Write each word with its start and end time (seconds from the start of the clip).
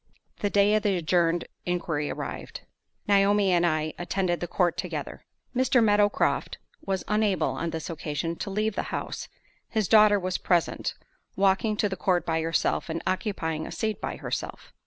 The 0.39 0.49
day 0.49 0.73
of 0.73 0.81
the 0.81 0.97
adjourned 0.97 1.45
inquiry 1.63 2.09
arrived. 2.09 2.61
Naomi 3.07 3.51
and 3.51 3.63
I 3.67 3.81
again 3.99 3.99
attended 3.99 4.39
the 4.39 4.47
court 4.47 4.75
together. 4.75 5.25
Mr. 5.55 5.83
Meadowcroft 5.83 6.57
was 6.83 7.03
unable, 7.07 7.49
on 7.49 7.69
this 7.69 7.87
occasion, 7.87 8.35
to 8.37 8.49
leave 8.49 8.73
the 8.75 8.89
house. 8.89 9.27
His 9.69 9.87
daughter 9.87 10.19
was 10.19 10.39
present, 10.39 10.95
walking 11.35 11.77
to 11.77 11.87
the 11.87 11.95
court 11.95 12.25
by 12.25 12.41
herself, 12.41 12.89
and 12.89 13.03
occupying 13.05 13.67
a 13.67 13.71
seat 13.71 14.01
by 14.01 14.15
herself. 14.15 14.73